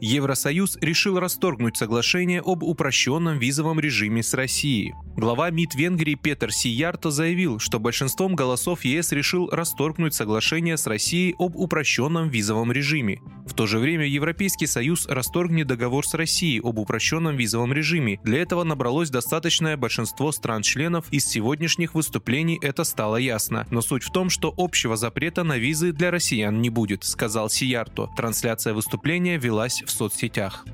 Евросоюз 0.00 0.78
решил 0.80 1.18
расторгнуть 1.18 1.76
соглашение 1.76 2.40
об 2.44 2.62
упрощенном 2.62 3.38
визовом 3.38 3.80
режиме 3.80 4.22
с 4.22 4.32
Россией. 4.34 4.94
Глава 5.16 5.50
МИД 5.50 5.74
Венгрии 5.74 6.14
Петр 6.14 6.52
Сиярто 6.52 7.10
заявил, 7.10 7.58
что 7.58 7.80
большинством 7.80 8.36
голосов 8.36 8.84
ЕС 8.84 9.10
решил 9.10 9.48
расторгнуть 9.50 10.14
соглашение 10.14 10.76
с 10.76 10.86
Россией 10.86 11.34
об 11.38 11.56
упрощенном 11.56 12.28
визовом 12.28 12.70
режиме. 12.70 13.20
В 13.44 13.54
то 13.54 13.66
же 13.66 13.78
время 13.80 14.06
Европейский 14.06 14.66
Союз 14.66 15.06
расторгнет 15.06 15.66
договор 15.66 16.06
с 16.06 16.14
Россией 16.14 16.60
об 16.62 16.78
упрощенном 16.78 17.36
визовом 17.36 17.72
режиме. 17.72 18.20
Для 18.22 18.42
этого 18.42 18.62
набралось 18.62 19.10
достаточное 19.10 19.76
большинство 19.76 20.30
стран-членов. 20.30 21.06
Из 21.10 21.26
сегодняшних 21.26 21.94
выступлений 21.94 22.58
это 22.62 22.84
стало 22.84 23.16
ясно. 23.16 23.66
Но 23.70 23.80
суть 23.80 24.04
в 24.04 24.12
том, 24.12 24.30
что 24.30 24.54
общего 24.56 24.96
запрета 24.96 25.42
на 25.42 25.58
визы 25.58 25.92
для 25.92 26.12
россиян 26.12 26.60
не 26.60 26.70
будет, 26.70 27.02
сказал 27.02 27.50
Сиярто. 27.50 28.08
Трансляция 28.16 28.74
выступления 28.74 29.38
велась 29.38 29.82
в 29.88 29.92
соцсетях. 29.92 30.64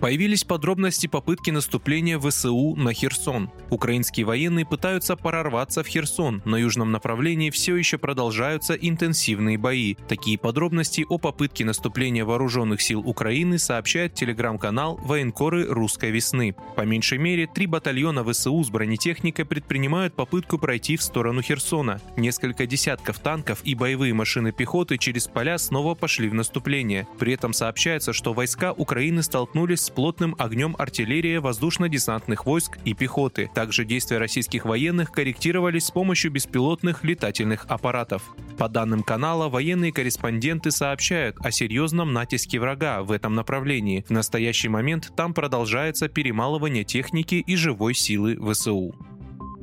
Появились 0.00 0.44
подробности 0.44 1.06
попытки 1.06 1.50
наступления 1.50 2.18
ВСУ 2.18 2.74
на 2.74 2.94
Херсон. 2.94 3.50
Украинские 3.68 4.24
военные 4.24 4.64
пытаются 4.64 5.14
прорваться 5.14 5.82
в 5.82 5.86
Херсон. 5.86 6.40
На 6.46 6.56
южном 6.56 6.90
направлении 6.90 7.50
все 7.50 7.76
еще 7.76 7.98
продолжаются 7.98 8.72
интенсивные 8.72 9.58
бои. 9.58 9.96
Такие 10.08 10.38
подробности 10.38 11.04
о 11.06 11.18
попытке 11.18 11.66
наступления 11.66 12.24
вооруженных 12.24 12.80
сил 12.80 13.00
Украины 13.00 13.58
сообщает 13.58 14.14
телеграм-канал 14.14 14.98
«Военкоры 15.02 15.66
русской 15.66 16.10
весны». 16.10 16.54
По 16.76 16.82
меньшей 16.86 17.18
мере, 17.18 17.46
три 17.46 17.66
батальона 17.66 18.24
ВСУ 18.24 18.64
с 18.64 18.70
бронетехникой 18.70 19.44
предпринимают 19.44 20.14
попытку 20.14 20.56
пройти 20.56 20.96
в 20.96 21.02
сторону 21.02 21.42
Херсона. 21.42 22.00
Несколько 22.16 22.64
десятков 22.64 23.18
танков 23.18 23.60
и 23.64 23.74
боевые 23.74 24.14
машины 24.14 24.50
пехоты 24.50 24.96
через 24.96 25.26
поля 25.26 25.58
снова 25.58 25.94
пошли 25.94 26.30
в 26.30 26.34
наступление. 26.34 27.06
При 27.18 27.34
этом 27.34 27.52
сообщается, 27.52 28.14
что 28.14 28.32
войска 28.32 28.72
Украины 28.72 29.22
столкнулись 29.22 29.82
с 29.82 29.89
плотным 29.90 30.34
огнем 30.38 30.76
артиллерии, 30.78 31.38
воздушно-десантных 31.38 32.46
войск 32.46 32.78
и 32.84 32.94
пехоты. 32.94 33.50
Также 33.54 33.84
действия 33.84 34.18
российских 34.18 34.64
военных 34.64 35.12
корректировались 35.12 35.86
с 35.86 35.90
помощью 35.90 36.30
беспилотных 36.30 37.04
летательных 37.04 37.66
аппаратов. 37.68 38.34
По 38.58 38.68
данным 38.68 39.02
канала, 39.02 39.48
военные 39.48 39.92
корреспонденты 39.92 40.70
сообщают 40.70 41.36
о 41.40 41.50
серьезном 41.50 42.12
натиске 42.12 42.60
врага 42.60 43.02
в 43.02 43.12
этом 43.12 43.34
направлении. 43.34 44.04
В 44.08 44.10
настоящий 44.10 44.68
момент 44.68 45.12
там 45.16 45.34
продолжается 45.34 46.08
перемалывание 46.08 46.84
техники 46.84 47.34
и 47.34 47.56
живой 47.56 47.94
силы 47.94 48.36
ВСУ. 48.52 48.94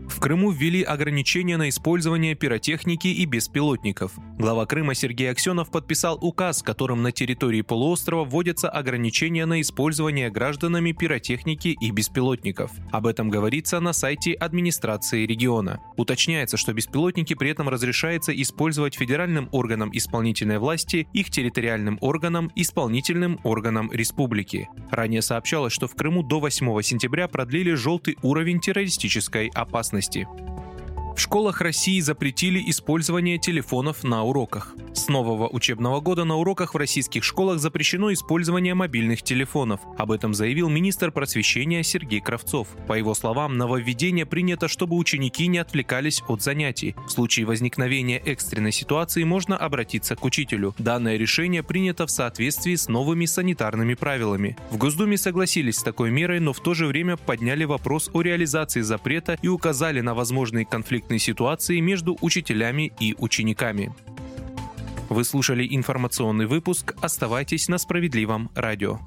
В 0.07 0.19
Крыму 0.19 0.51
ввели 0.51 0.81
ограничения 0.83 1.57
на 1.57 1.69
использование 1.69 2.33
пиротехники 2.33 3.07
и 3.07 3.25
беспилотников. 3.25 4.13
Глава 4.39 4.65
Крыма 4.65 4.95
Сергей 4.95 5.29
Аксенов 5.29 5.69
подписал 5.69 6.17
указ, 6.21 6.63
которым 6.63 7.03
на 7.03 7.11
территории 7.11 7.61
полуострова 7.61 8.23
вводятся 8.23 8.69
ограничения 8.69 9.45
на 9.45 9.61
использование 9.61 10.31
гражданами 10.31 10.93
пиротехники 10.93 11.77
и 11.79 11.91
беспилотников. 11.91 12.71
Об 12.91 13.05
этом 13.05 13.29
говорится 13.29 13.79
на 13.79 13.93
сайте 13.93 14.33
администрации 14.33 15.25
региона. 15.25 15.81
Уточняется, 15.97 16.55
что 16.55 16.73
беспилотники 16.73 17.35
при 17.35 17.51
этом 17.51 17.67
разрешается 17.67 18.31
использовать 18.31 18.95
федеральным 18.95 19.49
органам 19.51 19.91
исполнительной 19.93 20.57
власти, 20.57 21.07
их 21.13 21.29
территориальным 21.29 21.97
органам, 22.01 22.49
исполнительным 22.55 23.39
органам 23.43 23.91
республики. 23.91 24.69
Ранее 24.89 25.21
сообщалось, 25.21 25.73
что 25.73 25.87
в 25.87 25.95
Крыму 25.95 26.23
до 26.23 26.39
8 26.39 26.81
сентября 26.81 27.27
продлили 27.27 27.73
желтый 27.73 28.17
уровень 28.21 28.61
террористической 28.61 29.51
опасности 29.53 29.96
безопасности. 29.97 30.27
В 31.17 31.19
школах 31.19 31.61
России 31.61 31.99
запретили 31.99 32.63
использование 32.69 33.39
телефонов 33.39 34.03
на 34.03 34.23
уроках. 34.23 34.75
С 34.93 35.07
нового 35.07 35.47
учебного 35.47 35.99
года 35.99 36.25
на 36.25 36.35
уроках 36.35 36.75
в 36.75 36.77
российских 36.77 37.23
школах 37.23 37.59
запрещено 37.59 38.13
использование 38.13 38.75
мобильных 38.75 39.23
телефонов. 39.23 39.79
Об 39.97 40.11
этом 40.11 40.35
заявил 40.35 40.69
министр 40.69 41.11
просвещения 41.11 41.81
Сергей 41.81 42.21
Кравцов. 42.21 42.67
По 42.87 42.93
его 42.93 43.15
словам, 43.15 43.57
нововведение 43.57 44.27
принято, 44.27 44.67
чтобы 44.67 44.95
ученики 44.95 45.47
не 45.47 45.57
отвлекались 45.57 46.21
от 46.27 46.43
занятий. 46.43 46.95
В 47.07 47.09
случае 47.09 47.47
возникновения 47.47 48.19
экстренной 48.19 48.71
ситуации 48.71 49.23
можно 49.23 49.57
обратиться 49.57 50.15
к 50.15 50.23
учителю. 50.23 50.75
Данное 50.77 51.17
решение 51.17 51.63
принято 51.63 52.05
в 52.05 52.11
соответствии 52.11 52.75
с 52.75 52.89
новыми 52.89 53.25
санитарными 53.25 53.95
правилами. 53.95 54.55
В 54.69 54.77
Госдуме 54.77 55.17
согласились 55.17 55.77
с 55.77 55.83
такой 55.83 56.11
мерой, 56.11 56.39
но 56.39 56.53
в 56.53 56.59
то 56.59 56.75
же 56.75 56.85
время 56.85 57.17
подняли 57.17 57.63
вопрос 57.63 58.11
о 58.13 58.21
реализации 58.21 58.81
запрета 58.81 59.39
и 59.41 59.47
указали 59.47 60.01
на 60.01 60.13
возможные 60.13 60.65
конфликты 60.65 61.06
конфликтной 61.07 61.19
ситуации 61.19 61.79
между 61.79 62.17
учителями 62.21 62.91
и 62.99 63.15
учениками. 63.17 63.93
Вы 65.09 65.23
слушали 65.23 65.65
информационный 65.69 66.47
выпуск. 66.47 66.95
Оставайтесь 67.01 67.69
на 67.69 67.77
справедливом 67.77 68.49
радио. 68.55 68.99